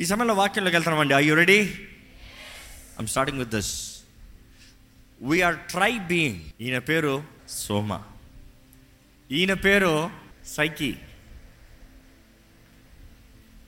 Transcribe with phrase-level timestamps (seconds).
[0.00, 1.60] ఈ సమయంలో వాక్యంలోకి వెళ్తున్నామండి I you ready
[3.00, 4.02] I'm starting with this
[5.22, 8.00] we're try being ఈయన పేరు సోమ.
[9.30, 10.10] ఈయన పేరు
[10.46, 10.96] సైకి.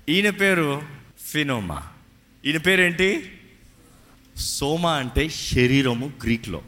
[0.09, 0.83] ఈయన పేరు
[1.19, 1.89] ఫినోమా.
[2.45, 3.41] ఈయన పేరేంటి?
[4.37, 6.63] సోమ అంటే శరీరము గ్రీక్లో.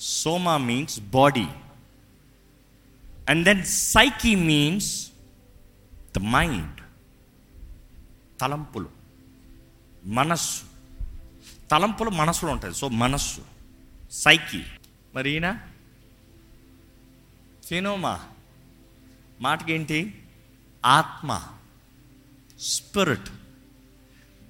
[0.00, 1.46] Soma means body
[3.28, 5.06] and then psyche means
[6.16, 6.81] the mind
[8.42, 8.90] తలంపులు.
[10.04, 10.62] మనస్సు.
[11.70, 12.74] తలంపులు మనసులో ఉంటాయి.
[12.74, 13.44] సో మనస్సు.
[14.10, 14.64] సైకి.
[15.14, 15.60] మరి ఈయన?
[17.68, 18.28] ఫినోమా
[19.40, 20.22] మాటకేంటి?
[20.86, 21.48] ఆత్మ.
[22.60, 23.28] స్పిరిట్.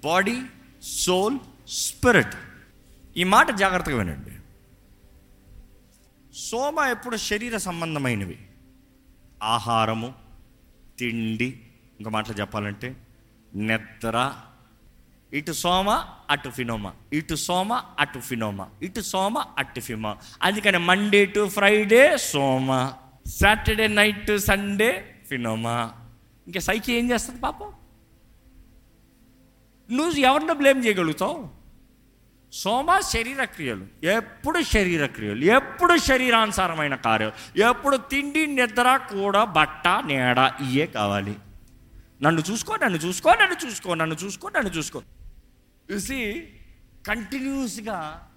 [0.05, 0.43] Body
[0.83, 1.39] soul
[1.69, 2.35] spirit.
[3.17, 4.31] ఈ మాట జాగ్రత్తగా వినండి.
[6.39, 8.49] సోమ ఎప్పుడు శరీర సంబంధమైనవి?
[9.43, 10.15] ఆహారము
[10.99, 11.61] తిండి.
[11.99, 13.02] ఇంకా మాటలు చెప్పాలంటే
[13.55, 14.33] నిద్ర
[15.33, 16.91] ఇటు సోమ అటు ఫినోమ.
[17.13, 18.67] ఇటు సోమ అటు ఫినోమ.
[18.83, 22.93] ఇటు సోమ అటు ఫిమ అందుకని మండే టు ఫ్రైడే సోమ.
[23.27, 25.93] సాటర్డే నైట్ టు సండే ఫినోమా.
[26.47, 27.73] ఇంకా సైకి ఏం చేస్తుంది పాపం?
[29.91, 31.49] నువ్వు ఎవరినో బ్లేమ్ చేయగలుగుతావు?
[32.53, 40.53] సోమ శరీర క్రియలు ఎప్పుడు శరీర క్రియలు ఎప్పుడు శరీరానుసారమైన కార్యాలు ఎప్పుడు తిండి నిద్ర కూడా బట్ట నీడ
[40.71, 41.37] ఇయే కావాలి.
[42.23, 45.03] నన్ను చూసుకో నన్ను చూసుకో నన్ను చూసుకో నన్ను చూసుకో నన్ను చూసుకో.
[45.93, 46.19] చూసి
[47.07, 48.29] కంటిన్యూస్గా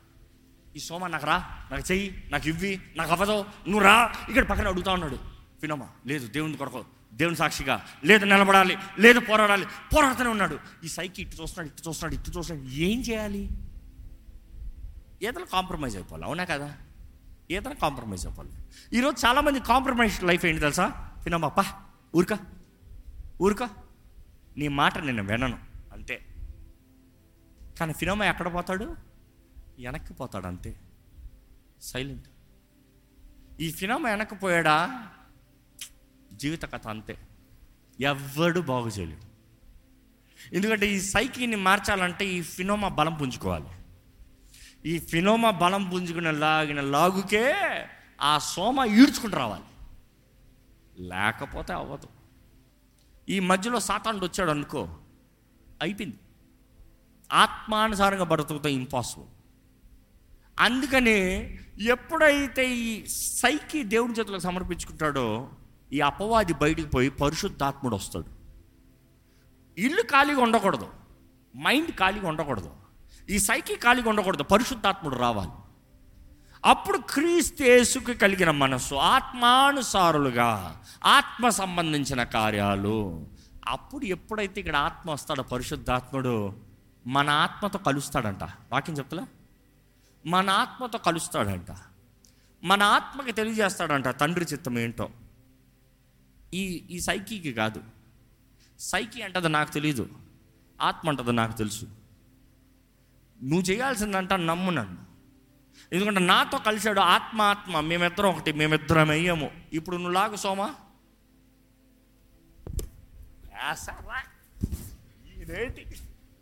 [0.75, 1.36] ఈ సోమ నాకు రా
[1.72, 4.14] నాకు చెయ్యి నాకు ఇవ్వి నాకు అవ్వదు నువ్వు రా.
[4.30, 5.16] ఇక్కడ పక్కన అడుగుతా ఉన్నాడు.
[5.61, 10.59] ఫినోమా లేదు దేవుని కొరకు దేవుని సాక్షిగా లేదు నిలబడాలి లేదు పోరాడాలి పోరాడుతూనే ఉన్నాడు.
[10.83, 12.70] ఈ సైకి ఇటు చూస్తున్నాడు ఇటు చూస్తున్నాడు ఇటు చూస్తున్నాడు.
[12.70, 13.44] ఏం చేయాలి?
[15.23, 16.73] ఏదైనా కాంప్రమైజ్ అయిపోవాలి అవునా కదా?
[17.52, 18.53] ఏదైనా కాంప్రమైజ్ అయిపోవాలి.
[18.94, 20.86] ఈరోజు చాలామంది కాంప్రమైజ్ లైఫ్ ఏంటి తెలుసా?
[21.23, 21.66] ఫినోమా పా
[22.16, 22.38] ఊరికా.
[23.41, 23.67] ఊరుకో.
[24.58, 25.59] నీ మాట నేను వినను.
[25.94, 26.25] అంతే.
[27.80, 28.95] కానీ ఫినోమా ఎక్కడ పోతాడు?
[29.80, 30.80] వెనక్కి పోతాడు అంతే.
[31.81, 32.27] సైలెంట్.
[33.59, 35.08] ఈ ఫినోమా వెనక్కి పోయాడా?
[36.33, 37.17] జీవిత కథ అంతే.
[37.99, 39.36] ఎవ్వడు బాగు చేయలేడు.
[40.55, 43.65] ఎందుకంటే ఈ సైకిల్ని మార్చాలంటే ఈ ఫినోమా బలం పుంజుకోవాలి.
[44.86, 47.55] ఈ ఫినోమా బలం పుంజుకున్న లాగిన లాగుకే
[48.21, 49.64] ఆ సోమ ఈడ్చుకుంటూ రావాలి.
[50.99, 52.08] లేకపోతే అవ్వదు.
[53.30, 54.89] ఈ మధ్యలో సాతానుడు వచ్చాడు అనుకో
[55.81, 56.19] అయిపోయింది.
[57.33, 59.27] ఆత్మానుసారంగా బ్రతుకుతాం ఇంపాసిబుల్
[60.59, 61.43] అందుకని
[61.81, 65.49] ఎప్పుడైతే ఈ సైకి దేవుని చేతులకు సమర్పించుకుంటాడో
[65.93, 68.25] ఈ అపవాది బయటికి పోయి పరిశుద్ధాత్ముడు వస్తాడు.
[69.77, 70.87] ఇల్లు ఖాళీగా ఉండకూడదు.
[71.58, 72.71] మైండ్ ఖాళీగా ఉండకూడదు.
[73.30, 74.43] ఈ సైకి ఖాళీగా ఉండకూడదు.
[74.43, 75.64] పరిశుద్ధాత్ముడు రావాలి.
[76.65, 83.27] అప్పుడు క్రీస్తు యేసుకు కలిగిన మనస్సు ఆత్మానుసారులుగా ఆత్మ సంబంధించిన కార్యాలు.
[83.67, 86.55] అప్పుడు ఎప్పుడైతే ఇక్కడ ఆత్మ వస్తాడో పరిశుద్ధాత్ముడు
[87.08, 88.43] మన ఆత్మతో కలుస్తాడంట.
[88.43, 89.23] వాక్యం చెప్తలే?
[90.26, 91.67] మన ఆత్మతో కలుస్తాడంట.
[92.64, 95.09] మన ఆత్మకి తెలియజేస్తాడంట తండ్రి చిత్తం ఏంటో.
[96.53, 97.83] ఈ ఈ సైకికి కాదు.
[98.80, 100.09] సైకి అంటది నాకు తెలియదు
[100.82, 101.86] ఆత్మ అంటది నాకు తెలుసు.
[103.43, 105.14] నువ్వు చేయాల్సిందంట నమ్ము నన్ను.
[105.93, 109.52] ఎందుకంటే నాతో కలిశాడు ఆత్మ ఆత్మ మేమిద్దరం ఒకటి మేమిద్దరం అయ్యాము.
[109.73, 110.75] ఇప్పుడు నువ్వు లాగు సోమా.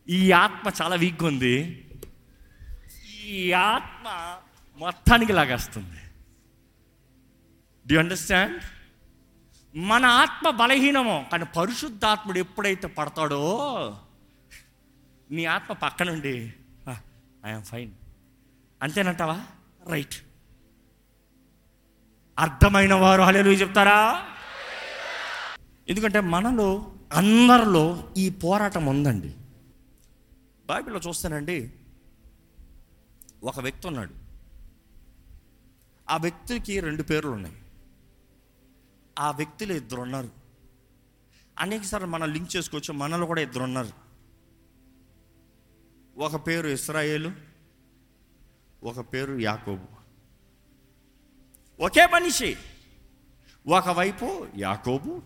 [0.10, 1.56] ఈ ఆత్మ చాలా వీక్గా ఉంది.
[3.26, 4.38] ఈ ఆత్మ
[4.78, 6.00] మొత్తానికి లాగేస్తుంది.
[7.88, 8.64] డి అండర్స్టాండ్
[9.76, 13.42] మన ఆత్మ బలహీనమో కానీ పరిశుద్ధాత్ముడు ఎప్పుడైతే పడతాడో
[15.32, 16.54] నీ ఆత్మ పక్కనుండి
[17.46, 17.92] ఐఎమ్ ఫైన్
[18.84, 19.46] అంతేనంటావా?
[19.90, 20.16] రైట్.
[22.40, 24.00] అర్థమైన వారు హలేలు చెప్తారా?
[25.90, 29.36] ఎందుకంటే మనలో అందరిలో ఈ పోరాటం ఉందండి.
[30.66, 31.74] బైబిల్లో చూస్తానండి
[33.44, 34.14] ఒక వ్యక్తి ఉన్నాడు.
[36.10, 37.56] ఆ వ్యక్తికి రెండు పేర్లు ఉన్నాయి
[39.20, 40.30] ఆ వ్యక్తులు ఇద్దరు ఉన్నారు
[41.60, 43.92] అనేకసార్లు మనం లింక్ చేసుకోవచ్చు మనలో కూడా ఇద్దరు ఉన్నారు
[46.18, 47.53] ఒక పేరు ఇస్రాయేలు
[48.84, 50.04] ఒక పేరు యాకోబు.
[51.84, 52.58] ఒకే మనిషి.
[53.68, 55.22] ఒకవైపు యాకోబు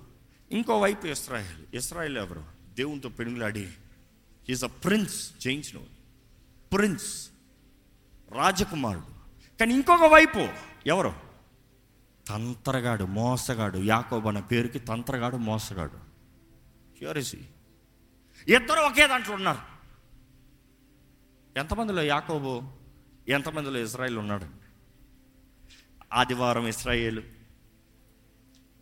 [0.51, 1.65] ఇంకోవైపు ఇస్రాయేల్.
[1.73, 2.45] ఇస్రాయేల్ ఎవరు?
[2.73, 3.73] దేవునితో పెనుగులాడి.
[4.49, 5.83] ఈజ్ అ ప్రిన్స్ జయించిన
[6.73, 7.29] ప్రిన్స్
[8.31, 9.07] రాజకుమారుడు.
[9.59, 10.47] కానీ ఇంకొక వైపు
[10.87, 11.13] ఎవరు?
[12.27, 13.77] తంత్రగాడు మోసగాడు.
[13.77, 15.97] యాకోబు అన్న పేరుకి తంత్రగాడు మోసగాడు.
[16.97, 17.45] క్యూరిసి
[18.47, 19.77] ఇద్దరు ఒకే దాంట్లో ఉన్నారు.
[21.59, 22.03] ఎంతమందిలో?
[22.03, 22.76] యాకోబు.
[23.27, 24.45] ఎంతమందిలో ఇజ్రాయిల్ ఉన్నాడు?
[26.13, 27.23] ఆదివారం ఇస్రాయేలు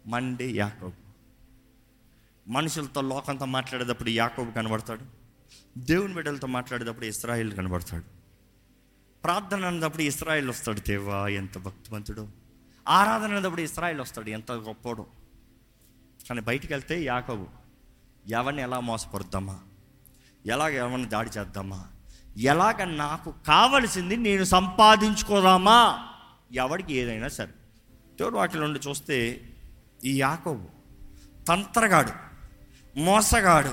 [0.07, 1.06] మండే యాకోబు.
[2.50, 5.01] మనుషులతో లోకంతో మాట్లాడేటప్పుడు యాకోబు కనబడతాడు.
[5.77, 8.03] దేవుని బిడ్డలతో మాట్లాడేటప్పుడు ఇస్రాయిల్ కనబడతాడు.
[9.24, 10.80] ప్రార్థన అన్నప్పుడు ఇస్రాయిల్ వస్తాడు.
[10.80, 12.27] దేవా ఎంత భక్తివంతుడు.
[12.88, 14.30] ఆరాధన అన్నప్పుడు ఇస్రాయిల్ వస్తాడు.
[14.30, 15.07] ఎంత గొప్పడు.
[16.30, 17.48] కానీ బయటికి వెళ్తే యాకోబు
[18.27, 19.59] ఎవరిని ఎలా మోసపరుద్దామా?
[20.45, 21.88] ఎలాగ ఎవరిని దాడి చేద్దామా?
[22.37, 26.07] ఎలాగ నాకు కావలసింది నేను సంపాదించుకోదామా?
[26.51, 27.47] ఎవడికి ఏదైనా సరే.
[28.19, 29.41] దేవుడు వాటిలో నుండి చూస్తే
[30.05, 30.67] ఈ యాకోబు
[31.47, 32.11] తంత్రగాడు
[32.99, 33.71] మోసగాడు.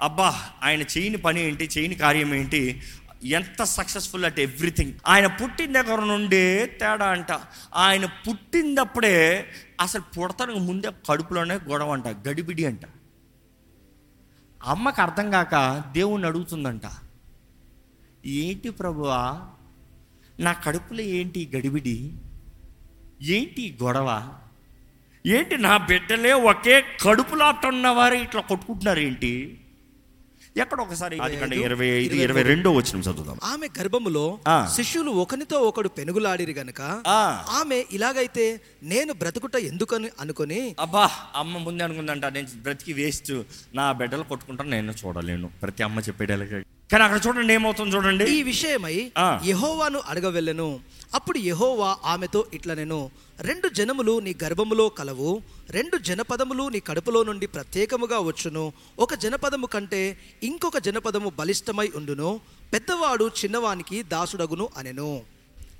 [0.00, 2.82] అబ్బా ఆయన చేయని పని ఏంటి చేయని కార్యం ఏంటి?
[3.24, 4.92] ఎంత సక్సెస్ఫుల్ అట్ ఎవ్రీథింగ్.
[5.06, 7.26] ఆయన పుట్టిన దగ్గర నుండే తేడా అంట.
[7.74, 9.46] ఆయన పుట్టినప్పుడే
[9.80, 12.80] అసలు పుడతానికి ముందే కడుపులోనే గొడవ అంట గడిబిడి అంట.
[14.64, 16.82] అమ్మకు అర్థం కాక దేవుణ్ణి అడుగుతుందంట.
[18.24, 19.46] ఏంటి ప్రభువా?
[20.40, 22.12] నా కడుపులో ఏంటి గడిబిడి?
[23.22, 24.08] ఏంటి గొడవ?
[25.26, 29.32] ఏంటి నా బిడ్డలే ఒకే కడుపులాట ఉన్నవారు ఇట్లా కొట్టుకుంటున్నారు ఏంటి
[30.56, 31.16] ఎక్కడ ఒకసారి
[31.64, 33.38] ఇరవై ఐదు ఇరవై రెండో వచ్చిన చదువుదాం.
[33.42, 34.38] ఆమె గర్భములో.
[34.76, 36.80] శిష్యులు ఒకనితో ఒకడు పెనుగులాడిరి గనుక.
[37.58, 43.32] ఆమె ఇలాగైతే నేను బ్రతుకుట ఎందుకని అనుకొని అబ్బా అమ్మ ముందే అనుకుందంట నేను బ్రతికి వేస్ట్
[43.74, 45.50] నా బిడ్డలు కొట్టుకుంటాను నేను చూడలేను.
[45.62, 46.32] ప్రతి అమ్మ చెప్పేది
[46.92, 48.24] కానీ అక్కడ చూడండి ఏమవుతుంది చూడండి.
[48.24, 49.12] ఈ విషయమై.
[49.44, 50.80] యెహోవాను అడగవెళ్ళెను.
[51.14, 53.10] అప్పుడు యెహోవా ఆమెతో ఇట్లనెను
[53.40, 58.72] రెండు జనములు నీ గర్భములో కలవు రెండు జనపదములు నీ కడుపులో నుండి ప్రత్యేకముగా వచ్చును.
[58.98, 62.40] ఒక జనపదము కంటే ఇంకొక జనపదము బలిష్టమై ఉండును.
[62.72, 65.22] పెద్దవాడు చిన్నవానికి దాసుడగును అనెను.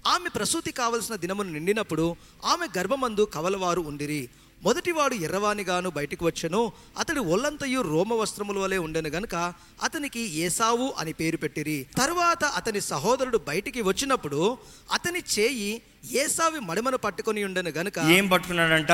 [0.07, 4.29] ఆమె ప్రసూతి కావలసిన దినమును నిండినప్పుడు ఆమె గర్భమందు కవలవారు ఉండిరి.
[4.63, 6.73] మొదటివాడు ఎర్రవానిగాను బయటికి వచ్చెను.
[6.99, 9.35] అతడి ఒళ్ళంతయు రోమ వస్త్రముల వలె ఉండెను గనుక
[9.83, 11.87] అతనికి ఏసావు అని పేరు పెట్టిరి.
[11.97, 14.59] తరువాత అతని సహోదరుడు బయటికి వచ్చినప్పుడు
[14.93, 18.93] అతని చేయి ఏసావి మడిమను పట్టుకొని ఉండెను గనుక ఏం పట్టుకున్నాడంట?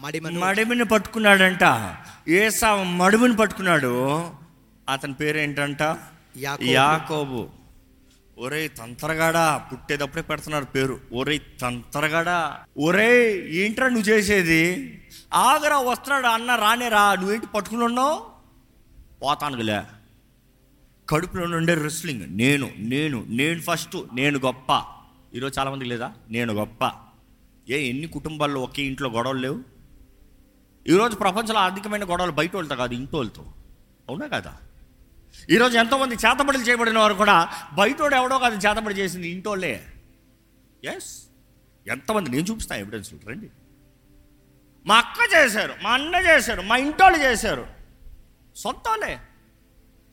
[0.00, 0.40] మడిమను.
[0.40, 1.94] మడిమిని పట్టుకున్నాడంట.
[2.28, 4.24] ఏసా మడుమిని పట్టుకున్నాడు.
[4.88, 5.82] అతని పేరు ఏంటంట.
[6.62, 7.48] యాకోబు.
[8.38, 11.00] ఒరే తంతరగాడా పుట్టేటప్పుడే పెడుతున్నారు పేరు.
[11.12, 12.56] ఒరే తంతరగాడా.
[12.78, 15.00] ఒరే ఏంట్రా నువ్వు చేసేది?
[15.34, 18.26] ఆగరా వస్తున్నాడు అన్న రానేరా నువ్వేంటి పట్టుకుని ఉన్నావు?
[19.22, 19.82] పోతానుగులే.
[21.08, 24.82] కడుపులో నుండే రెస్లింగ్ నేను నేను నేను ఫస్ట్ నేను గొప్ప.
[25.34, 26.12] ఈరోజు చాలామంది లేదా?
[26.30, 26.92] నేను గొప్ప.
[27.68, 29.60] ఏ ఎన్ని కుటుంబాల్లో ఒకే ఇంట్లో గొడవలు లేవు?
[30.86, 33.44] ఈరోజు ప్రపంచంలో ఆర్థికమైన గొడవలు బయట వాళ్ళతో కాదు ఇంట్లో వాళ్ళతో
[34.08, 34.56] అవునా కదా?
[35.50, 39.86] ఈరోజు ఎంతోమంది చేతబడులు చేయబడిన వారు కూడా బయటోడు ఎవడో కాదు చేతబడి చేసింది ఇంటోళ్ళే.
[40.84, 41.26] ఎస్
[41.86, 42.30] ఎంతమంది?
[42.30, 43.50] నేను చూపిస్తాను ఎవిడెన్స్ రండి.
[44.86, 47.66] మా అక్క చేశారు మా అన్న చేశారు మా ఇంటోళ్ళు చేశారు.
[48.56, 49.20] సొంతోళ్ళే.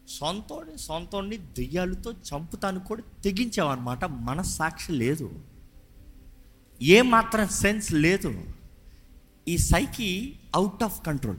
[0.08, 5.40] సొంతోడి సొంతోడిని దెయ్యాలతో చంపుతానికి కూడా తెగించామన్నమాట మన సాక్షి లేదు.
[6.82, 8.44] ఏ మాత్రం సెన్స్ లేదు.
[9.48, 11.38] ఈ సైకి అవుట్ ఆఫ్ కంట్రోల్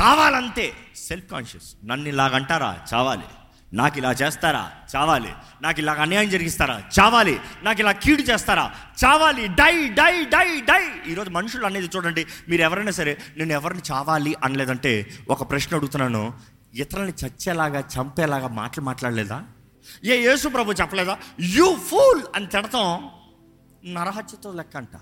[0.00, 2.86] చావాలంతే సెల్ఫ్ కాన్షియస్ నన్ను ఇలాగంటారా?
[2.94, 3.24] చావాలి.
[3.72, 4.70] నాకు ఇలా చేస్తారా?
[4.96, 5.32] చావాలి.
[5.62, 6.82] నాకు ఇలాగ అన్యాయం జరిగిస్తారా?
[7.00, 7.40] చావాలి.
[7.62, 8.74] నాకు ఇలా కీడు చేస్తారా?
[9.04, 9.46] చావాలి.
[9.46, 11.12] Die die die die.
[11.12, 16.32] ఈరోజు మనుషులు అనేది చూడండి మీరు ఎవరైనా సరే నేను ఎవరిని చావాలి అనలేదంటే ఒక ప్రశ్న అడుగుతున్నాను.
[16.74, 19.42] ఇతరులని చచ్చేలాగా చంపేలాగా మాటలు మాట్లాడలేదా?
[20.04, 21.18] ఏ యేసు ప్రభు చెప్పలేదా?
[21.40, 23.10] యూ ఫూల్ అని తిడతాం.
[23.94, 24.96] నరహత్యతో లెక్క అంట.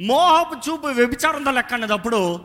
[0.00, 2.40] మోహపు చూపు వ్యభిచారంతో లెక్క అనేటప్పుడు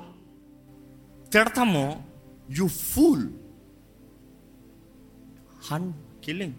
[1.33, 2.07] తిడతాము
[2.51, 3.29] యు ఫూల్
[5.71, 6.53] హన్ కిల్లింగ్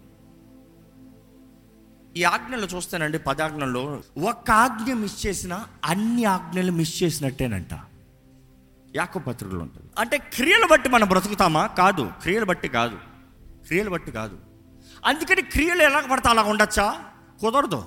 [2.17, 4.01] ఈ ఆజ్ఞలు చూస్తానండి పదాజ్ఞల్లో.
[4.17, 7.73] ఒక్క ఆజ్ఞ మిస్ చేసిన అన్ని ఆజ్ఞలు మిస్ చేసినట్టేనంట.
[8.95, 9.87] యాకపత్రికలు ఉంటుంది.
[9.99, 11.67] అంటే క్రియలు బట్టి మనం బ్రతుకుతామా?
[11.67, 12.11] కాదు.
[12.21, 12.95] క్రియలు బట్టి కాదు.
[13.67, 14.37] క్రియలు బట్టి కాదు.
[15.05, 17.03] అందుకని క్రియలు ఎలా పడితే అలా ఉండొచ్చా?
[17.39, 17.83] కుదరదు.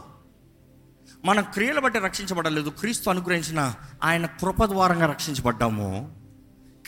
[1.25, 2.71] మనం క్రియలు బట్టి రక్షించబడలేదు.
[2.71, 6.15] క్రీస్తు అనుగ్రహించిన ఆయన కృప ద్వారంగా రక్షించబడ్డాము.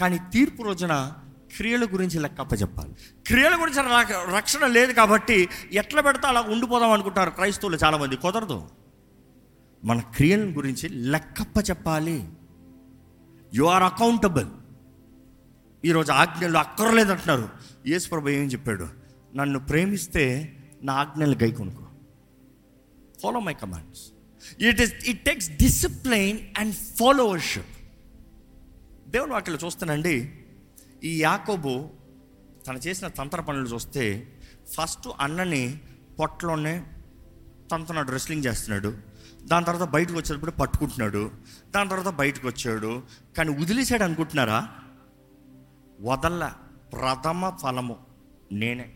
[0.01, 1.13] కానీ తీర్పు రోజున
[1.57, 2.93] క్రియల గురించి లెక్క చెప్పాలి.
[3.27, 3.83] క్రియల గురించి
[4.37, 8.17] రక్షణ లేదు కాబట్టి ఎట్లా పెడితే అలా ఉండిపోదాం అనుకుంటారు క్రైస్తవులు చాలామంది.
[8.17, 8.69] కుదరదు.
[9.85, 12.29] మన క్రియల గురించి లెక్కప్ప చెప్పాలి.
[13.55, 14.47] యు ఆర్ అకౌంటబుల్
[15.85, 17.49] ఈరోజు ఆజ్ఞలు అక్కర్లేదంటున్నారు.
[17.87, 18.89] యేసు ప్రభు ఏం చెప్పాడు?
[19.37, 21.87] నన్ను ప్రేమిస్తే నా ఆజ్ఞలు గైకొనుకో
[23.23, 24.03] follow my commands
[24.63, 27.77] it is it takes discipline and followership
[29.11, 30.41] దేవుని వాక్యలో చూస్తానండి
[31.05, 31.91] ఈ యాకోబు
[32.67, 34.33] తను చేసిన తంత్ర పనులు చూస్తే
[34.73, 35.81] ఫస్ట్ అన్నని
[36.21, 36.87] పొట్టలోనే
[37.71, 38.99] తంతనాడు రెస్లింగ్ చేస్తున్నాడు.
[39.43, 41.31] దాని తర్వాత బయటకు వచ్చేటప్పుడు పట్టుకుంటున్నాడు.
[41.71, 43.03] దాని తర్వాత బయటకు వచ్చాడు.
[43.37, 44.69] కానీ వదిలేసాడు అనుకుంటున్నారా?
[46.01, 46.55] వదల్ల
[46.93, 47.97] ప్రథమ ఫలము
[48.53, 48.95] నేనే.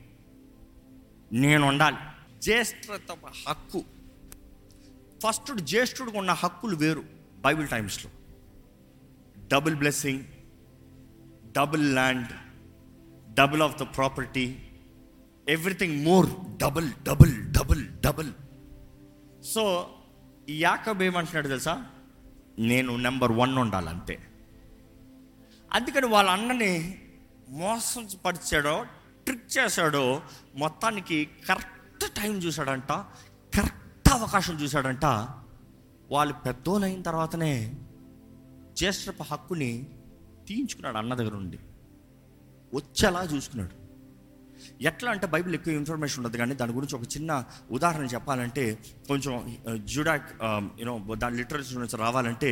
[1.33, 1.97] నేను ఉండాలి
[2.41, 3.17] జ్యేష్ఠత
[3.49, 3.85] హక్కు.
[5.27, 7.05] ఫస్ట్ జ్యేష్ఠుడికి ఉన్న హక్కులు వేరు
[7.39, 8.11] బైబిల్ టైమ్స్లో.
[9.49, 10.25] Double blessing
[11.53, 12.29] double land
[13.35, 14.63] double of the property
[15.49, 16.27] everything more
[16.57, 18.33] double double double double
[19.43, 19.91] so
[20.51, 21.87] Yakub ఏమంటున్నాడు తెలుసా?
[22.59, 24.19] నేను నెంబర్ వన్ ఉండాలంతే.
[25.73, 27.03] అందుకని వాళ్ళ అన్నని
[27.49, 28.87] మోసం పరిచాడో
[29.27, 30.23] ట్రిక్ చేశాడో
[30.55, 32.93] మొత్తానికి కరెక్ట్ టైం చూశాడంట
[33.57, 35.05] కరెక్ట్ అవకాశం చూశాడంట.
[36.11, 37.75] వాళ్ళు పెద్దోళ్ళైన తర్వాతనే
[38.77, 40.00] జ్యేష్ఠ హక్కుని
[40.51, 41.59] తీయించుకున్నాడు అన్న దగ్గర నుండి
[42.75, 43.81] వచ్చేలా చూసుకున్నాడు.
[44.83, 48.65] ఎట్లా అంటే బైబిల్ ఎక్కువ ఇన్ఫర్మేషన్ ఉండదు కానీ దాని గురించి ఒక చిన్న ఉదాహరణ చెప్పాలంటే
[49.09, 49.35] కొంచెం
[49.85, 50.31] జుడాక్
[50.81, 52.51] యూనో దాని లిటరేచర్ నుంచి రావాలంటే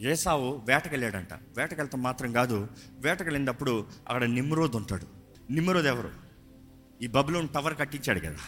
[0.00, 1.32] ఏసావు వేటకెళ్ళాడంట.
[1.56, 2.68] వేటకెళ్తాం మాత్రం కాదు
[2.98, 5.06] వేటకెళ్ళినప్పుడు అక్కడ నిమ్రోద్ ఉంటాడు.
[5.52, 6.10] నిమ్రోద్ ఎవరు?
[7.02, 8.40] ఈ బబులోని టవర్ కట్టించాడు కదా.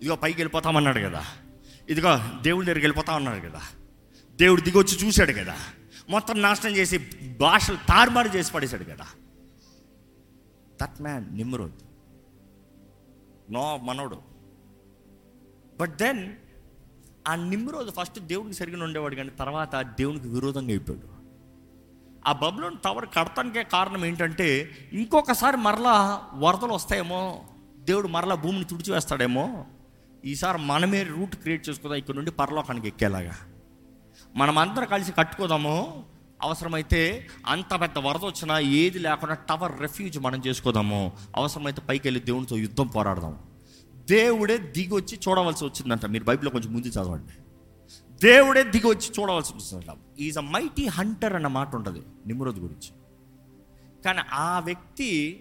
[0.00, 1.24] ఇదిగో పైకి వెళ్ళిపోతామన్నాడు కదా.
[1.88, 3.60] ఇదిగో దేవుడి దగ్గరికి వెళ్ళిపోతా అన్నాడు కదా.
[4.36, 5.56] దేవుడు దిగొచ్చి చూశాడు కదా.
[6.10, 6.98] మొత్తం నాశనం చేసి
[7.40, 9.06] భాషలు తారుమారు చేసి పడేశాడు కదా.
[10.82, 11.72] దట్ మ్యాన్ నిమ్రోద్
[13.52, 14.18] నో మనోడు.
[15.80, 16.36] బట్ దెన్
[17.28, 21.14] ఆ నిమ్రోజు ఫస్ట్ దేవునికి సరిగ్గా ఉండేవాడు కానీ తర్వాత దేవునికి విరోధంగా అయిపోయాడు.
[22.26, 27.44] ఆ బబులోని టవర్ కడతానికే కారణం ఏంటంటే ఇంకొకసారి మరలా వరదలు వస్తాయేమో
[27.78, 29.64] దేవుడు మరలా భూమిని తుడిచివేస్తాడేమో
[30.24, 33.34] ఈసారి మనమే రూట్ క్రియేట్ చేసుకుందాం ఇక్కడ నుండి పరలోకానికి ఎక్కేలాగా.
[34.36, 36.04] మనం అందరం కలిసి కట్టుకోదాము.
[36.42, 41.16] అవసరమైతే అంత పెద్ద వరద వచ్చినా ఏది లేకుండా టవర్ రెఫ్యూజ్ మనం చేసుకోదాము.
[41.36, 43.38] అవసరమైతే పైకి వెళ్ళి దేవునితో యుద్ధం పోరాడదాం
[44.08, 46.06] దేవుడే దిగి వచ్చి చూడవలసి వచ్చిందంట.
[46.06, 47.32] మీరు బైబిల్లో కొంచెం ముందు చదవండి.
[48.22, 50.20] దేవుడే దిగి వచ్చి చూడవలసి వచ్చిందంట.
[50.20, 52.90] ఈజ్ అ మైటీ హంటర్ అన్న మాట ఉంటుంది నిమ్రోద్ గురించి.
[54.04, 55.40] కానీ ఆ వ్యక్తి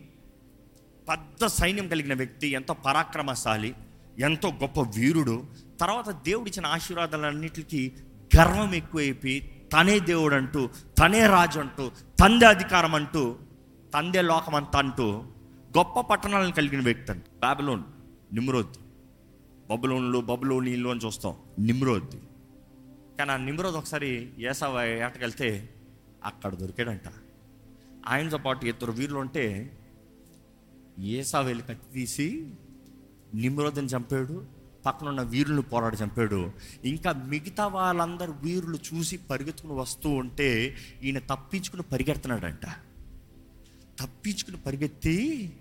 [1.10, 3.76] పెద్ద సైన్యం కలిగిన వ్యక్తి ఎంతో పరాక్రమశాలి
[4.20, 5.44] ఎంతో గొప్ప వీరుడు
[5.80, 7.92] తర్వాత దేవుడిచ్చిన ఆశీర్వాదాలన్నిటికీ
[8.38, 9.40] గర్వం ఎక్కువైపోయి
[9.74, 13.36] తనే దేవుడు అంటూ తనే రాజు అంటూ తందే అధికారం అంటూ
[13.94, 15.24] తందే లోకం అంతా అంటూ
[15.78, 17.24] గొప్ప పట్టణాలను కలిగిన వ్యక్తి అంట.
[17.42, 17.84] Babylon
[18.34, 18.74] Nimrod.
[19.70, 21.36] బబులోన్లు బబులోనీలు అని చూస్తాం.
[21.60, 22.12] నిమ్రోద్.
[23.20, 25.70] కానీ ఆ నిమ్రోద్ ఒకసారి ఏసవ ఏటకెళ్తే
[26.24, 27.02] అక్కడ దొరికాడంట.
[28.08, 29.78] ఆయనతో పాటు ఇద్దరు వీరులు ఉంటే
[31.00, 32.54] ఏసా వెళ్ళి కత్తి తీసి
[33.36, 34.46] నిమ్రోదని చంపాడు.
[34.86, 36.52] పక్కన ఉన్న వీరులను పోరాడి చంపాడు.
[36.86, 42.66] ఇంకా మిగతా వాళ్ళందరూ వీరులు చూసి పరిగెత్తుకుని వస్తూ ఉంటే ఈయన తప్పించుకుని పరిగెడుతున్నాడంట.
[44.00, 45.54] తప్పించుకుని పరిగెత్తి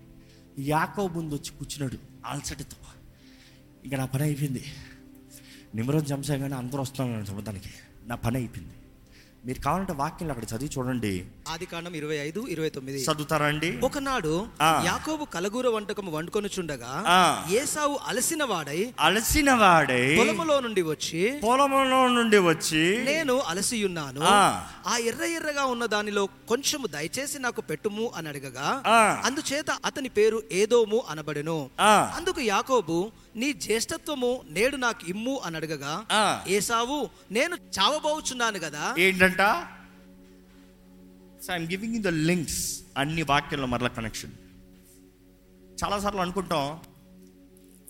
[0.59, 1.97] యాకో ముందు వచ్చి కూర్చున్నాడు.
[2.25, 2.77] అలసటితో.
[3.85, 4.63] ఇంకా నా పని అయిపోయింది.
[5.75, 7.69] నిమరోజు చంపసాగానే అందరూ వస్తున్నాను చంపడానికి
[8.05, 8.73] నా పని అయిపోయింది.
[9.43, 11.11] మీరు కావాలంటే వాక్యంలో అక్కడ చదివి చూడండి
[11.49, 14.31] ఆది కాండం ఇరవై ఐదు ఇరవై తొమ్మిది చదువుతారా అండి ఒకనాడు.
[14.85, 17.17] యాకోబు కలగూర వంటకము వండుకొనుచుండగా ఆ.
[17.53, 24.39] ఏసావు అలసిన వాడై అలసిన వాడై పొలములో నుండి వచ్చి పొలంలో నుండి వచ్చి నేను అలసియున్నాను ఆ.
[24.87, 28.69] ఆ ఎర్ర ఎర్రగా ఉన్న దానిలో కొంచెము దయచేసి నాకు పెట్టుము అని అడగగా.
[29.23, 31.59] అందుచేత అతని పేరు ఏదోము అనబడెను.
[32.15, 32.97] అందుకు యాకోబు
[33.35, 35.93] నీ జ్యేష్ఠత్వము నేడు నాకు ఇమ్ము అని అడగగా.
[36.47, 38.95] ఏసావు నేను చావబోచున్నాను కదా.
[38.97, 39.41] ఏంటంట?
[41.43, 44.31] So I'm giving the links అన్ని వాక్యంలో మరలా కనెక్షన్
[45.83, 46.79] చాలాసార్లు అనుకుంటాం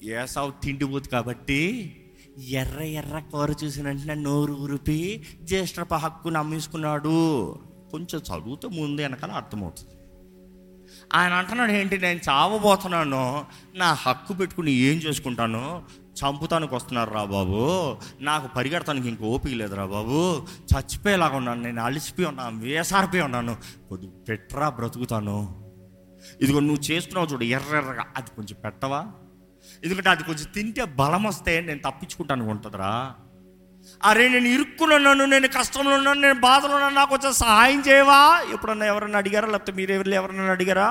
[0.03, 1.61] ఏసావు తిండిపోతు కాబట్టి
[2.39, 7.17] ఎర్ర ఎర్ర కూర చూసిన వెంటనే నోరు ఊరిపి జ్యేష్ఠప హక్కును అమ్మేసుకున్నాడు.
[7.91, 9.92] కొంచెం చదివితే ముందు వెనకాల అర్థమవుతుంది.
[11.15, 13.45] ఆయన అంటున్నాడు ఏంటి నేను చావబోతున్నాను?
[13.75, 15.83] నా హక్కు పెట్టుకుని ఏం చేసుకుంటాను?
[16.01, 17.97] చంపుతానికి వస్తున్నారు రా బాబు?
[18.21, 20.45] నాకు పరిగెడతానికి ఇంక ఓపిక లేదురా బాబు.
[20.73, 23.57] చచ్చిపోయేలాగా ఉన్నాను నేను అలిసిపోయి ఉన్నాను వేసారిపోయి ఉన్నాను.
[23.89, 25.63] కొద్ది పెట్రా బ్రతుకుతాను.
[26.41, 28.05] ఇదిగో నువ్వు చేస్తున్నావు చూడు ఎర్రెర్రగా.
[28.17, 29.05] అది కొంచెం పెట్టవా?
[29.83, 33.15] ఎందుకంటే అది కొంచెం తింటే బలం వస్తే నేను తప్పించుకుంటాను ఉంటుందిరా
[34.01, 38.19] అరే నేను ఇరుక్కున్నాను నేను కష్టంలో ఉన్నాను నేను బాధలో ఉన్నాను నాకు కొంచెం సహాయం చేయవా?
[38.53, 39.47] ఎప్పుడన్నా ఎవరన్నా అడిగారా?
[39.53, 40.87] లేకపోతే మీరు ఎవరు ఎవరన్నా అడిగారా?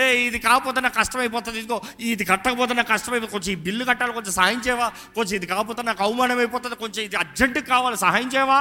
[0.00, 4.34] ఏ ఇది కాకపోతే నాకు కష్టమైపోతుంది ఇదిగో ఇది కట్టకపోతే నాకు కష్టమైపోతుంది కొంచెం ఈ బిల్లు కట్టాలి కొంచెం
[4.38, 4.86] సహాయం చేయవా?
[5.16, 8.60] కొంచెం ఇది కాకపోతే నాకు అవమానం అయిపోతుంది కొంచెం ఇది అర్జెంటుగా కావాలి సహాయం చేయవా?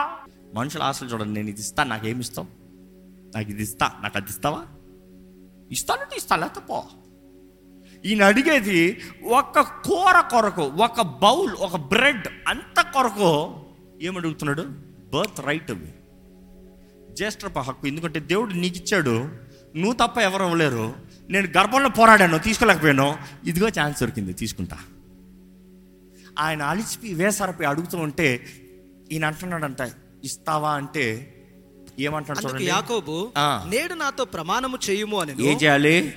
[0.55, 2.47] మనుషుల ఆశలు చూడండి నేను ఇది ఇస్తాను నాకేమి ఇస్తాం
[3.35, 4.61] నాకు ఇది ఇస్తా నాకు అది ఇస్తావా?
[5.71, 6.79] ఇస్తానంటే ఇస్తా లేకపోతే పో.
[8.05, 13.53] ఈయన అడిగేది ఒక కూర కొరకు ఒక బౌల్ ఒక బ్రెడ్ అంత కొరకు?
[14.01, 14.61] ఏమడుగుతున్నాడు
[15.13, 15.89] బర్త్ రైట్ అవి
[17.15, 19.15] జ్యేష్ఠప హక్కు ఎందుకంటే దేవుడు నీకు ఇచ్చాడు.
[19.75, 20.95] నువ్వు తప్ప ఎవరు ఇవ్వలేరు
[21.29, 23.17] నేను గర్భంలో పోరాడాను తీసుకోలేకపోయాను.
[23.45, 24.77] ఇదిగో ఛాన్స్ దొరికింది తీసుకుంటా.
[26.39, 28.27] ఆయన అలిసిపి వేసారపై అడుగుతూ ఉంటే
[29.11, 29.91] ఈయన అంటున్నాడంట
[30.23, 30.71] ఇస్తావా?
[30.71, 31.05] అంటే
[31.99, 33.31] ఏమంటాడు యాకోబు.
[33.69, 35.31] నేడు నాతో ప్రమాణము చేయుము అని.
[35.31, 36.13] ఏం చేయాలి?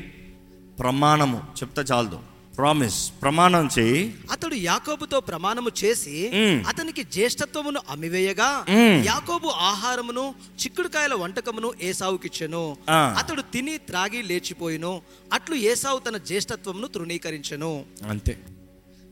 [0.79, 1.39] ప్రమాణము.
[1.39, 2.19] చెప్తే చాలదు.
[2.57, 4.15] ప్రామిస్ ప్రమాణం చేయి.
[4.31, 6.29] అతడు యాకోబుతో ప్రమాణము చేసి.
[6.69, 9.07] అతనికి జ్యేష్ఠత్వమును అమ్మివేయగా మ్మ్.
[9.07, 12.77] యాకోబు ఆహారమును చిక్కుడుకాయల వంటకమును ఏసావుకిచ్చెను.
[12.91, 15.03] అతడు తిని త్రాగి లేచిపోయిను.
[15.33, 17.85] అట్లు ఏసావు తన జ్యేష్ఠత్వమును తృణీకరించెను.
[18.09, 18.39] అంతే.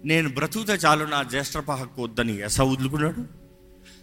[0.04, 3.24] నేను బ్రతుకుతే చాలు నా జ్యేష్ఠప హక్కు వద్దని ఎస వదులుకున్నాడు?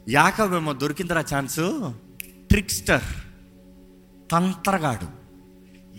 [0.10, 1.92] యాకబేమో దొరికిందిరా ఛాన్స్.
[2.50, 3.04] ట్రిక్స్టర్.
[4.32, 5.19] తంత్రగాడు.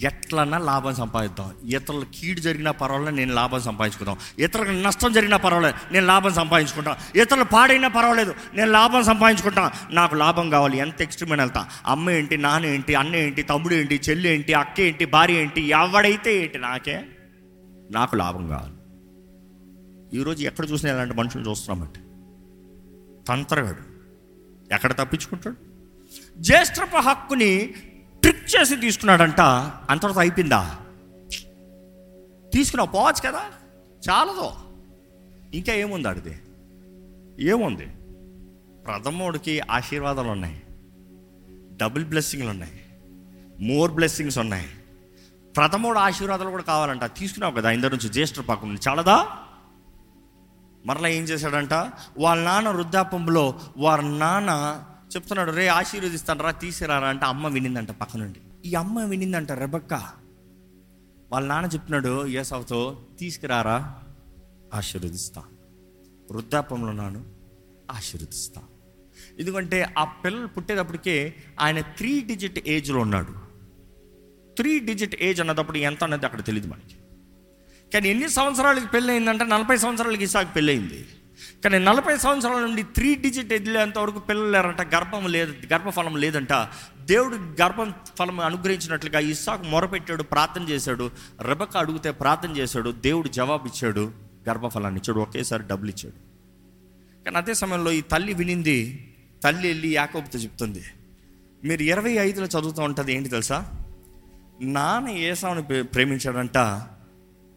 [0.02, 1.68] ఎట్లన్నా లాభం సంపాదిద్దాం.
[1.68, 4.16] ఇతరులు కీడు జరిగినా పర్వాలేదు నేను లాభం సంపాదించుకుందాం.
[4.38, 6.96] ఇతరులకు నష్టం జరిగినా పర్వాలేదు నేను లాభం సంపాదించుకుంటాం.
[7.16, 11.68] ఇతరులు పాడైనా పర్వాలేదు నేను లాభం సంపాదించుకుంటాను నాకు లాభం కావాలి ఎంత ఎక్స్ట్రీమైన వెళ్తా.
[11.86, 16.42] అమ్మ ఏంటి నాన్న ఏంటి అన్న ఏంటి తమ్ముడు ఏంటి చెల్లి ఏంటి అక్క ఏంటి భార్య ఏంటి ఎవడైతే
[16.42, 17.02] ఏంటి నాకే
[17.90, 18.74] నాకు లాభం కావాలి.
[20.18, 22.00] ఈరోజు ఎక్కడ చూసినా ఇలాంటి మనుషులు చూస్తున్నామంటే
[23.28, 23.82] తంత్రగాడు.
[24.74, 25.56] ఎక్కడ తప్పించుకుంటాడు?
[26.38, 27.74] జ్యేష్ఠప హక్కుని
[28.22, 29.40] ట్రిక్ చేసి తీసుకున్నాడంట.
[29.90, 30.78] అంతటితో అయిపోయిందా?
[32.54, 33.42] తీసుకున్నావు పోవచ్చు కదా?
[34.10, 34.52] చాలదో.
[35.54, 36.42] ఇంకా ఏముంది అడిది
[37.40, 37.86] ఏముంది?
[38.86, 40.62] ప్రథమోడికి ఆశీర్వాదాలు ఉన్నాయి.
[41.76, 42.80] డబుల్ బ్లెస్సింగ్లు ఉన్నాయి.
[43.60, 44.66] మోర్ బ్లెస్సింగ్స్ ఉన్నాయి.
[45.56, 47.04] ప్రథమోడు ఆశీర్వాదాలు కూడా కావాలంట.
[47.04, 49.28] తీసుకున్నావు కదా ఇందరి నుంచి జ్యేష్ఠ పాకుండా చాలదా?
[50.86, 51.72] మరలా ఏం చేశాడంట?
[52.18, 54.84] వాళ్ళ నాన్న వృద్ధాపంలో వారి నాన్న
[55.16, 58.40] చెప్తున్నాడు రే ఆశీర్వదిస్తాను రా తీసిరారా అంటే అమ్మ వినిందంట పక్క నుండి.
[58.64, 59.94] ఈ అమ్మ వినిందంట రెబక్క
[61.32, 64.02] వాళ్ళ నాన్న చెప్తున్నాడు ఏసావుతో తీసుకురారా
[64.74, 65.42] ఆశీర్వదిస్తా.
[66.30, 67.24] వృద్ధాపంలో నాను
[67.90, 68.62] ఆశీర్వదిస్తా.
[69.38, 73.50] ఎందుకంటే ఆ పిల్లలు పుట్టేటప్పటికే ఆయన త్రీ డిజిట్ ఏజ్లో ఉన్నాడు.
[74.54, 76.96] త్రీ డిజిట్ ఏజ్ అన్నదప్పుడు ఎంత అన్నది అక్కడ తెలియదు మనకి.
[77.94, 81.06] కానీ ఎన్ని సంవత్సరాలకి పెళ్ళి అయిందంటే నలభై సంవత్సరాలకి ఇసాకు పెళ్ళయింది.
[81.64, 86.52] కానీ నలభై సంవత్సరాల నుండి త్రీ డిజిట్ ఎదిలేంత వరకు పిల్లలు లేరంట గర్భం లేదు గర్భఫలం లేదంట.
[87.00, 91.10] దేవుడు గర్భం ఫలం అనుగ్రహించినట్లుగా ఇస్సాకు మొరపెట్టాడు ప్రార్థన చేశాడు.
[91.40, 94.12] రెబక అడిగితే ప్రార్థన చేశాడు దేవుడు జవాబు ఇచ్చాడు
[94.48, 96.30] గర్భఫలాన్ని ఇచ్చాడు ఒకేసారి డబ్బులు ఇచ్చాడు.
[97.24, 99.06] కానీ అదే సమయంలో ఈ తల్లి వినింది
[99.44, 100.82] తల్లి వెళ్ళి యాకోబుతో చెప్తుంది
[101.64, 103.72] మీరు ఇరవై ఐదులో చదువుతూ ఉంటుంది ఏంటి తెలుసా?
[104.62, 106.58] నాన్న ఏసావుని ప్రే- ప్రేమించాడంట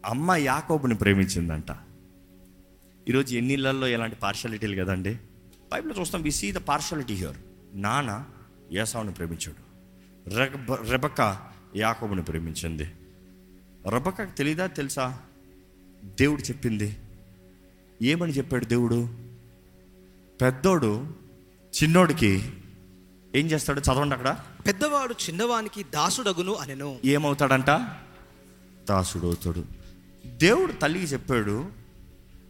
[0.06, 1.70] అమ్మ యాకోబుని ప్రేమించిందంట.
[3.08, 5.14] ఈరోజు ఎన్నిళ్ళల్లో ఎలాంటి పార్షాలిటీలు కదండి?
[5.72, 7.36] బైబిల్లో చూస్తాం we see the partiality here
[7.74, 8.24] నాన్న
[8.72, 9.74] ఏసావుని ప్రేమించాడు.
[10.34, 11.38] రెబ రెబక
[11.76, 12.84] యాకోబుని ప్రేమించింది.
[13.88, 15.18] రెబకకు తెలీదా తెలుసా?
[16.04, 16.96] దేవుడు చెప్పింది.
[18.02, 19.08] ఏమని చెప్పాడు దేవుడు?
[20.40, 21.06] పెద్దోడు
[21.82, 22.52] చిన్నోడికి
[23.34, 23.80] ఏం చేస్తాడు?
[23.80, 24.38] చదవండి అక్కడ.
[24.66, 26.98] పెద్దవాడు చిన్నవానికి దాసుడగును అనెను.
[27.04, 27.70] ఏమవుతాడంట?
[28.90, 29.64] దాసుడు అవుతాడు
[30.26, 31.83] దేవుడు తల్లికి చెప్పాడు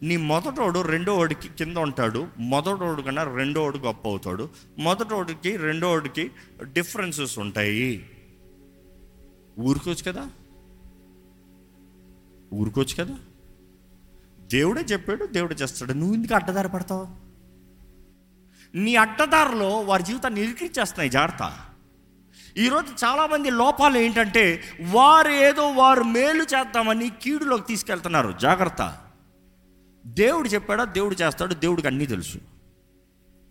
[0.05, 6.31] నీ మొదటోడు రెండోడికి కింద ఉంటాడు మొదటోడు కన్నా రెండోడు గొప్ప అవుతాడు మొదటోడికి రెండోడికి
[6.63, 8.11] డిఫరెన్సెస్ ఉంటాయి.
[9.61, 10.31] ఊరుకోవచ్చు కదా?
[12.55, 13.15] ఊరుకోవచ్చు కదా?
[14.41, 15.93] దేవుడే చెప్పాడు దేవుడే చేస్తాడు.
[15.93, 17.09] నువ్వు ఎందుకు అడ్డదారి పడతావు?
[18.77, 21.59] నీ అడ్డదారిలో వారి జీవితాన్ని ఇరికిచ్చేస్తున్నాయి జాగ్రత్త.
[22.57, 28.35] ఈరోజు చాలామంది లోపాలు ఏంటంటే వారు ఏదో వారు మేలు చేద్దామని కీడులోకి తీసుకెళ్తున్నారు.
[28.41, 29.04] జాగ్రత్త.
[30.07, 30.85] దేవుడు చెప్పాడా?
[30.85, 31.55] దేవుడు చేస్తాడు.
[31.55, 32.39] దేవుడికి అన్నీ తెలుసు.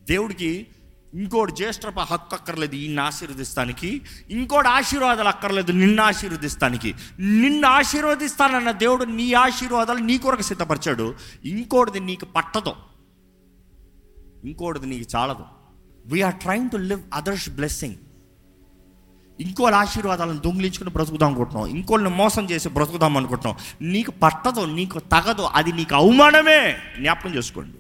[0.10, 0.68] దేవుడికి
[1.14, 4.02] ఇంకోటి జ్యేష్ఠప హక్కు అక్కర్లేదు ఈయన ఆశీర్వదిస్తానికి.
[4.30, 6.96] ఇంకోటి ఆశీర్వాదాలు అక్కర్లేదు నిన్ను ఆశీర్వదిస్తానికి.
[7.20, 11.16] నిన్ను ఆశీర్వదిస్తానన్న దేవుడు నీ ఆశీర్వాదాలు నీ కొరకు సిద్ధపరిచాడు.
[11.46, 12.76] ఇంకోటిది నీకు పట్టదు.
[14.46, 15.46] ఇంకోటిది నీకు చాలదు.
[16.06, 17.96] We're trying to live others blessing
[19.40, 25.72] ఇంకోళ్ళ ఆశీర్వాదాలను దొంగిలించుకుని బ్రతుకుదాం అనుకుంటున్నాం ఇంకోళ్ళని మోసం చేసి బ్రతుకుదాం అనుకుంటున్నాం నీకు పట్టదు నీకు తగదు అది
[25.72, 26.78] నీకు అవమానమే.
[27.00, 27.78] జ్ఞాపకం చేసుకోండి.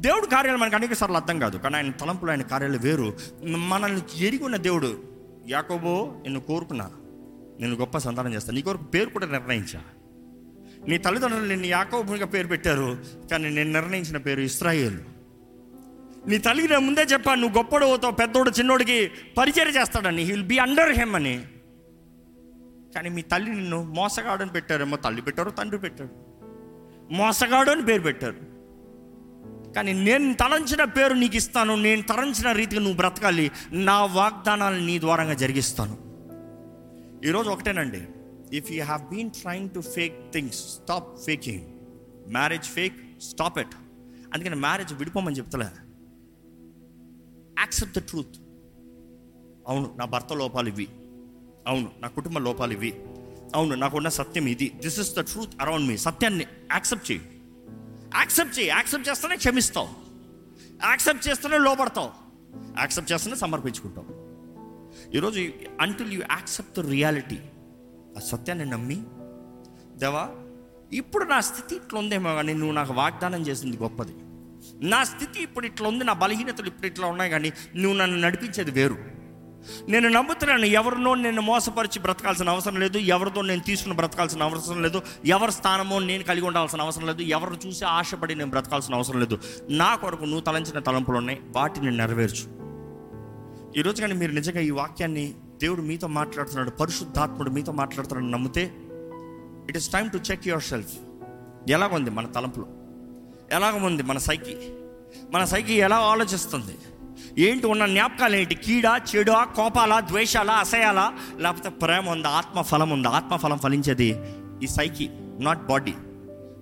[0.00, 1.56] దేవుడు కార్యాలు మనకు అనేక సార్లు అర్థం కాదు.
[1.56, 3.12] కానీ ఆయన తలంపులు ఆయన కార్యాలు వేరు.
[3.44, 5.02] మనల్ని ఎరిగిన ఉన్న దేవుడు
[5.48, 6.90] యాకోబో నిన్ను కోరుకున్నా.
[7.60, 9.80] నేను గొప్ప సంతానం చేస్తాను నీ కొరకు పేరు కూడా నిర్ణయించా.
[10.88, 12.98] నీ తల్లిదండ్రులు నిన్ను యాకోబునిగా పేరు పెట్టారు.
[13.30, 14.98] కానీ నేను నిర్ణయించిన పేరు ఇస్రాయేల్.
[16.28, 20.22] నీ తల్లికి నేను ముందే చెప్పాను నువ్వు గొప్పడు పోతావు పెద్దోడు చిన్నోడికి పరిచయం చేస్తాడని.
[20.22, 21.44] He will be under him అని.
[22.94, 26.10] కానీ మీ తల్లి నిన్ను మోసగాడు అని పెట్టారేమో తల్లి పెట్టారు తండ్రి పెట్టాడు
[27.14, 28.36] మోసగాడు అని పేరు పెట్టారు.
[29.72, 33.50] కానీ నేను తలంచిన పేరు నీకు ఇస్తాను నేను తలంచిన రీతిగా నువ్వు బ్రతకాలి.
[33.72, 35.98] నా వాగ్దానాలు నీ ద్వారంగా జరిగిస్తాను.
[37.26, 38.02] ఈరోజు ఒకటేనండి.
[38.56, 41.62] If you have been trying to fake things stop faking
[42.32, 43.74] marriage fake stop it
[44.34, 45.66] అందుకని మ్యారేజ్ విడిపోమని చెప్తలే.
[47.58, 48.36] యాక్సెప్ట్ ద ట్రూత్
[49.68, 50.88] అవును నా భర్త లోపాలు ఇవి.
[51.66, 52.94] అవును నా కుటుంబ లోపాలు ఇవి.
[53.54, 54.68] అవును నాకున్న సత్యం ఇది.
[54.68, 57.42] This is the truth around me సత్యాన్ని యాక్సెప్ట్ చేయి.
[58.14, 58.68] యాక్సెప్ట్ చేయి.
[58.68, 59.88] యాక్సెప్ట్ చేస్తేనే క్షమిస్తావు.
[60.84, 62.10] యాక్సెప్ట్ చేస్తేనే లోపడతావు
[62.78, 64.24] యాక్సెప్ట్ చేస్తేనే సమర్పించుకుంటావు.
[65.16, 67.38] ఈరోజు until you accept the reality
[68.16, 69.02] ఆ సత్యాన్ని నమ్మి
[69.98, 70.28] దేవా
[70.92, 74.14] ఇప్పుడు నా స్థితి ఇట్లా ఉందేమో కానీ నువ్వు నాకు వాగ్దానం చేసింది గొప్పది.
[74.82, 78.96] నా స్థితి ఇప్పుడు ఇట్లా ఉంది నా బలహీనతలు ఇప్పుడు ఇట్లా ఉన్నాయి కానీ నువ్వు నన్ను నడిపించేది వేరు.
[79.88, 85.52] నేను నమ్ముతున్నాను ఎవరినో నేను మోసపరిచి బ్రతకాల్సిన అవసరం లేదు ఎవరితో నేను తీసుకుని బ్రతకాల్సిన అవసరం లేదు ఎవరి
[85.52, 89.38] స్థానమో నేను కలిగి ఉండాల్సిన అవసరం లేదు ఎవరిని చూసి ఆశపడి నేను బ్రతకాల్సిన అవసరం లేదు.
[89.70, 92.64] నా కొరకు నువ్వు తలంచిన తలంపులు ఉన్నాయి వాటిని నెరవేర్చు.
[93.78, 98.74] ఈరోజు కానీ మీరు నిజంగా ఈ వాక్యాన్ని దేవుడు మీతో మాట్లాడుతున్నాడు పరిశుద్ధాత్ముడు మీతో మాట్లాడుతున్నాడు నమ్మితే
[99.68, 100.92] it is time to check yourself
[101.70, 102.66] ఎలాగుంది మన తలంపులో?
[103.52, 104.56] ఎలాగ ఉంది మన సైకి?
[105.32, 106.78] మన సైకి ఎలా ఆలోచిస్తుంది?
[107.38, 108.54] ఏంటి ఉన్న జ్ఞాపకాలు ఏంటి?
[108.54, 111.12] కీడా చెడా కోపాలా ద్వేషాలా అసహ్యాల?
[111.38, 113.10] లేకపోతే ప్రేమ ఉందా ఆత్మ ఫలం ఉందా?
[113.10, 114.20] ఆత్మ ఫలం ఫలించేది
[114.62, 115.94] ఈ సైకి నాట్ బాడీ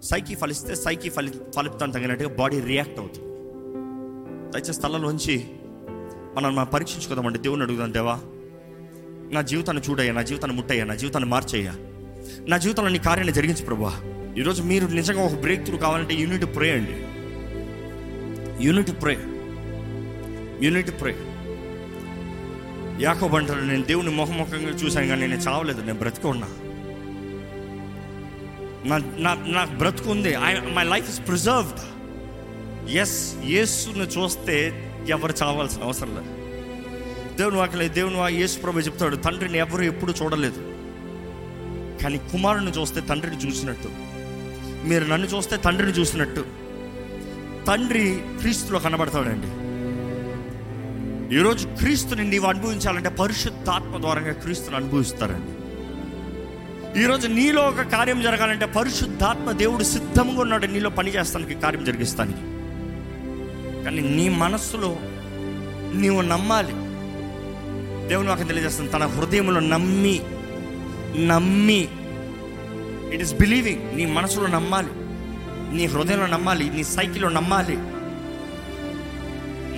[0.02, 3.28] సైకి ఫలిస్తే సైకి ఫలి ఫలితం తగినట్టుగా బాడీ రియాక్ట్ అవుతుంది.
[4.52, 5.50] దయచేసి స్థలంలోంచి
[6.34, 7.38] మనం మనం పరీక్షించుకుందామండి.
[7.38, 8.20] దేవుని అడుగుదాం దేవా.
[9.32, 11.74] నా జీవితాన్ని చూడయ్యా నా జీవితాన్ని ముట్టయ్యా నా జీవితాన్ని మార్చయ్యా.
[12.48, 14.00] నా జీవితంలో నీ కార్యాన్ని జరిగించు ప్రభా
[14.38, 16.94] ఈరోజు మీరు నిజంగా ఒక బ్రేక్ త్రూ కావాలంటే యూనిట్ ప్రే అండి.
[18.66, 19.14] యూనిట్ ప్రే
[20.66, 21.12] యూనిట్ ప్రే
[23.04, 26.48] యాకో అంటారు నేను దేవుని ముఖముఖంగా చూశాను కానీ నేను చావలేదు నేను బ్రతుకున్నా.
[28.90, 30.28] నా నా నాకు బ్రతుకు ఉంది.
[30.28, 31.82] I my life is preserved
[32.90, 34.56] yes యేసును చూస్తే
[35.08, 36.30] ఎవరు చావాల్సిన అవసరం లేదు.
[37.36, 40.62] దేవుని వాక్యలే దేవుని వా యేసు ప్రభు చెప్తాడు తండ్రిని ఎవరు ఎప్పుడు చూడలేదు.
[42.02, 44.12] కానీ కుమారుని చూస్తే తండ్రిని చూసినట్టు.
[44.84, 46.44] మీరు నన్ను చూస్తే తండ్రిని చూసినట్టు.
[47.66, 49.46] తండ్రి క్రీస్తులో కనబడతాడండి.
[51.36, 55.62] ఈరోజు క్రీస్తుని నీవు అనుభవించాలంటే పరిశుద్ధాత్మ ద్వారంగా క్రీస్తుని అనుభవిస్తారండి.
[57.02, 62.38] ఈరోజు నీలో ఒక కార్యం జరగాలంటే పరిశుద్ధాత్మ దేవుడు సిద్ధంగా ఉన్నాడు నీలో పనిచేస్తానికి కార్యం జరిగిస్తానికి.
[63.84, 64.96] కానీ నీ మనస్సులో
[65.94, 66.72] నీవు నమ్మాలి.
[68.08, 70.20] దేవుని నాకు తెలియజేస్తాను తన హృదయంలో నమ్మి
[71.26, 71.88] నమ్మి
[73.12, 74.88] ఇట్ ఇస్ బిలీవింగ్ నీ మనసులో నమ్మాలి.
[75.77, 76.70] నీ హృదయంలో నమ్మాలి.
[76.70, 77.79] నీ సైకిల్లో నమ్మాలి.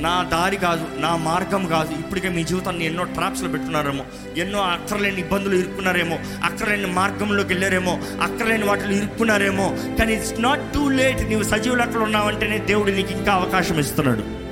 [0.02, 1.92] నా దారి కాదు నా మార్గం కాదు.
[1.92, 4.04] ఇప్పటికే మీ జీవితాన్ని ఎన్నో ట్రాప్స్లో పెట్టున్నారేమో.
[4.36, 6.18] ఎన్నో అక్కర్లేని ఇబ్బందులు ఇరుక్కున్నారేమో.
[6.44, 8.00] అక్కర్లేని మార్గంలోకి వెళ్ళారేమో.
[8.22, 9.76] అక్కర్లేని వాటిలో ఇరుక్కున్నారేమో.
[9.98, 14.44] కానీ ఇట్స్ నాట్ టూ లేట్ నీవు సజీవులు అక్కడ ఉన్నావంటేనే దేవుడు నీకు ఇంకా అవకాశం ఇస్తున్నాడు.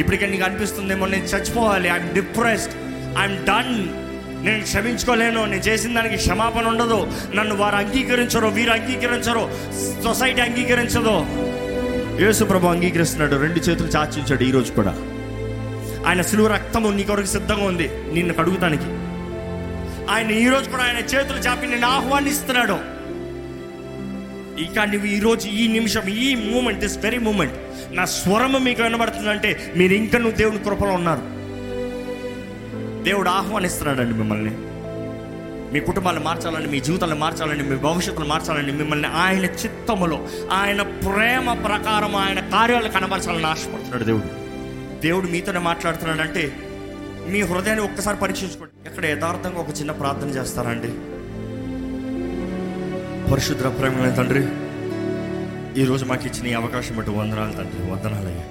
[0.00, 1.88] ఇప్పటికే నీకు అనిపిస్తుందేమో నేను చచ్చిపోవాలి.
[1.88, 2.74] ఐఎమ్ డిప్రెస్డ్
[3.18, 4.09] ఐఎమ్ డన్
[4.40, 5.44] నేను క్షమించుకోలేను.
[5.44, 7.12] నేను చేసిన దానికి క్షమాపణ ఉండదు.
[7.34, 9.50] నన్ను వారు అంగీకరించరు వీరు అంగీకరించరు
[10.04, 11.26] సొసైటీ అంగీకరించదు.
[12.24, 13.36] యేసు ప్రభు అంగీకరిస్తున్నాడు.
[13.36, 14.90] రెండు చేతులు చాచించాడు ఈరోజు కూడా.
[16.08, 17.90] ఆయన సులువు రక్తము నీ కొరకు సిద్ధంగా ఉంది.
[18.12, 18.84] నిన్ను కడుగుతానికి.
[20.12, 23.00] ఆయన ఈరోజు కూడా ఆయన చేతులు చాపి నిన్ను ఆహ్వానిస్తున్నాడు.
[24.60, 27.54] ఇక నువ్వు ఈరోజు ఈ నిమిషం ఈ మూమెంట్ దిస్ వెరీ మూమెంట్
[27.92, 31.39] నా స్వరము మీకు వినబడుతుందంటే మీరు ఇంకా నువ్వు దేవుని కృపలో ఉన్నారు.
[33.02, 34.50] దేవుడు ఆహ్వానిస్తున్నాడండి మిమ్మల్ని.
[35.72, 42.16] మీ కుటుంబాన్ని మార్చాలని మీ జీవితాన్ని మార్చాలని మీ భవిష్యత్తును మార్చాలని మిమ్మల్ని ఆయన చిత్తములో ఆయన ప్రేమ ప్రకారం
[42.16, 44.24] ఆయన కార్యాలు కనబరచాలని ఆశపడుతున్నాడు దేవుడు.
[45.00, 46.52] దేవుడు మీతోనే మాట్లాడుతున్నాడంటే
[47.28, 48.88] మీ హృదయాన్ని ఒక్కసారి పరీక్షించుకోండి.
[48.88, 50.88] ఎక్కడ యథార్థంగా ఒక చిన్న ప్రార్థన చేస్తారండి.
[53.30, 54.48] పరిశుద్ర ప్రేమ తండ్రి
[55.82, 58.44] ఈరోజు మాకు ఇచ్చిన ఈ అవకాశం బట్టి వందనాలు తండ్రి వందనాలయ్యా.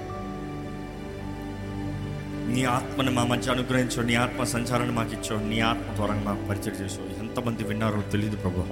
[2.50, 6.74] నీ ఆత్మని మా మధ్య అనుగ్రహించు నీ ఆత్మ సంచారాన్ని మాకు ఇచ్చావు నీ ఆత్మ ద్వారా మాకు పరిచయం
[6.84, 7.18] చేసావు.
[7.18, 8.64] ఎంతమంది విన్నారో తెలియదు ప్రభు.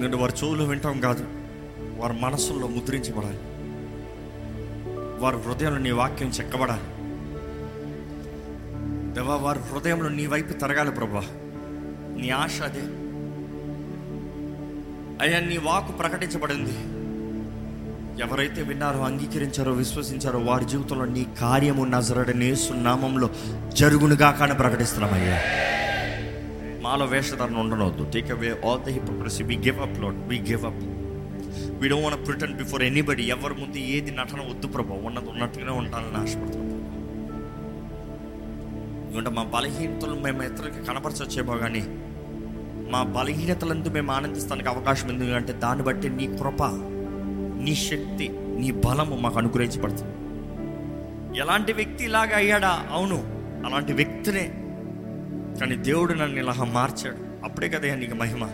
[0.00, 1.24] నేను వారి చెవులు వింటాం కాదు
[1.96, 3.38] వారి మనసుల్లో ముద్రించబడాలి.
[5.20, 6.82] వారి హృదయంలో నీ వాక్యం చెక్కబడాలి.
[9.14, 11.20] దేవా వారి హృదయంలో నీ వైపు తరగాలి ప్రభా.
[12.20, 12.80] నీ ఆశ అదే.
[15.24, 16.93] అయ్యా నీ వాకు ప్రకటించబడింది.
[18.18, 21.84] ఎవరైతే విన్నారో అంగీకరించారో విశ్వసించారో వారి జీవితంలో నీ కార్యము
[22.36, 23.28] నేసు నామంలో
[23.72, 25.38] జరుగునుగా కానీ ప్రకటిస్తున్నామయ్యా.
[26.82, 30.82] మాలో వేషధారణ ఉండనవద్దు take away all the hypocrisy we give up Lord we give up
[31.80, 34.98] we don't want pretend before anybody ఎవరి ముందు ఏది నటన వద్దు ప్రభా.
[35.02, 36.70] ఉన్నది ఉన్నట్టుగానే ఉండాలని ఆశపడుతున్నాం
[39.06, 41.82] ఎందుకంటే మా బలహీనతలు మేము ఇతరులకి కనపరచొచ్చేమో కానీ
[42.90, 46.62] మా బలహీనతలందు మేము ఆనందిస్తానికి అవకాశం ఎందుకంటే దాన్ని బట్టి నీ కృప
[47.64, 50.14] నీ శక్తి నీ బలము మాకు అనుగ్రహించబడుతుంది.
[51.38, 52.86] ఎలాంటి వ్యక్తి ఇలాగా అయ్యాడా?
[52.90, 53.16] అవును
[53.66, 54.44] అలాంటి వ్యక్తినే
[55.60, 57.16] కానీ దేవుడు నన్ను ఇలా మార్చాడు.
[57.44, 58.44] అప్పుడే కదా నీకు మహిమ.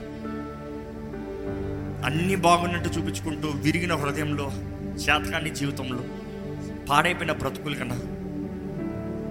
[2.05, 4.51] అన్నీ బాగున్నట్టు చూపించుకుంటూ విరిగిన హృదయంలో
[4.99, 5.99] శాతకాన్ని జీవితంలో
[6.91, 7.97] పాడైపోయిన బ్రతుకులు కన్నా.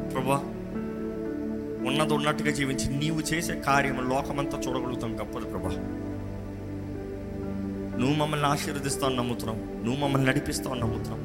[0.10, 0.44] ప్రభా
[1.88, 5.70] ఉన్నది ఉన్నట్టుగా జీవించి నీవు చేసే కార్యం లోకమంతా చూడగలుగుతాం గొప్పది ప్రభా.
[8.00, 11.22] నువ్వు మమ్మల్ని ఆశీర్వదిస్తావు నమ్ముతున్నాం నువ్వు మమ్మల్ని నడిపిస్తావు నమ్ముతున్నాం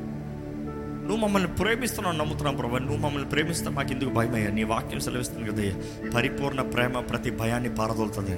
[1.05, 2.79] నువ్వు మమ్మల్ని ప్రేమిస్తున్నావు నమ్ముతున్నాం ప్రభా.
[2.79, 4.51] నువ్వు మమ్మల్ని ప్రేమిస్తా మాకు ఎందుకు భయమయ్యా?
[4.51, 5.65] నీ వాక్యం సెలవిస్తుంది కదా
[6.11, 8.37] పరిపూర్ణ ప్రేమ ప్రతి భయాన్ని పారదోలుతుంది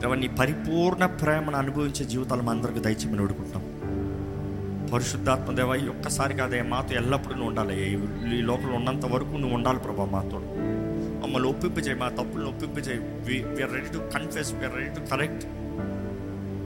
[0.00, 3.62] దేవా నీ పరిపూర్ణ ప్రేమను అనుభవించే జీవితాలు మా అందరికి దయచేమని వేడుకుంటాం
[4.92, 8.42] పరిశుద్ధాత్మ దేవ ఒక్కసారి కాదయ్యా మాతో ఎల్లప్పుడూ నువ్వు ఉండాలి ఈ- ఈ
[8.74, 10.38] ఉన్నంత వరకు నువ్వు ఉండాలి ప్రభా మాతో.
[11.22, 15.44] మమ్మల్ని ఒప్పింపజేయి మా తప్పులను ఒప్పింపజేయి we're ready to confess we're ready to correct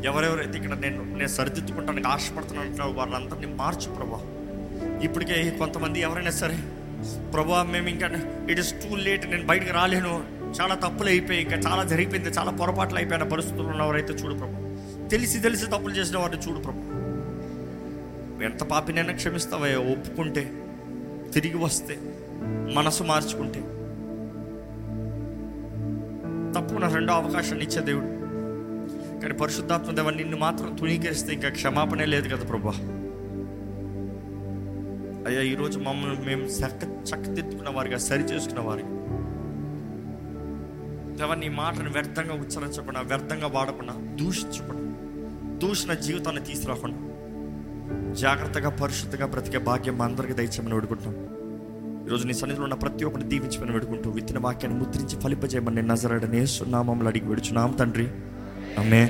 [0.05, 4.21] ఎవరెవరైతే ఇక్కడ నేను నేను సరిదిద్దుకుంటానికి ఆశపడుతున్నాను వాళ్ళందరినీ మార్చు ప్రభా.
[5.03, 6.59] ఇప్పటికే కొంతమంది ఎవరైనా సరే
[7.33, 8.11] ప్రభా మేము ఇంకా
[8.51, 10.39] ఇట్ ఇస్ టూ లేట్ నేను బయటకు రాలేను.
[10.61, 15.09] చాలా తప్పులు అయిపోయి ఇంకా చాలా జరిగిపోయింది చాలా పొరపాట్లు అయిపోయిన పరిస్థితులు ఉన్నవారైతే చూడు ప్రభు.
[15.09, 16.79] తెలిసి తెలిసి తప్పులు చేసిన వారిని చూడు ప్రభు.
[18.45, 20.53] ఎంత పాపినైనా క్షమిస్తావయ్యా ఒప్పుకుంటే
[21.35, 21.99] తిరిగి వస్తే
[22.75, 23.61] మనసు మార్చుకుంటే.
[26.53, 28.18] తప్పున రెండో అవకాశాన్ని ఇచ్చే దేవుడు.
[29.23, 32.71] కానీ పరిశుద్ధాత్మ దేవ నిన్ను మాత్రం తుణీకరిస్తే ఇంకా క్షమాపణే లేదు కదా ప్రభా.
[35.27, 38.89] అయ్యా ఈరోజు మమ్మల్ని మేము చక్క చక్కదిద్దుకున్న వారిగా సరి చేసుకున్న వారిగా.
[41.17, 44.85] దేవ నీ మాటను వ్యర్థంగా ఉచ్చరించకుండా వ్యర్థంగా వాడకుండా దూషించకుండా
[45.59, 46.99] దూషణ జీవితాన్ని తీసుకురాకుండా
[48.13, 51.15] జాగ్రత్తగా పరిశుద్ధంగా బ్రతికే భాగ్యం మా అందరికీ దయచేయమని వేడుకుంటాం
[52.07, 57.27] ఈరోజు నీ సన్నిధిలో ఉన్న ప్రతి ఒక్కరిని దీవించమని వేడుకుంటూ విత్తిన వాక్యాన్ని ముద్రించి ఫలింపజేయమని నజరడనే సున్నామంలో అడిగి
[57.27, 57.71] వేడుచున్నాం.
[57.73, 58.09] తండ్రి
[58.79, 59.03] ఆమె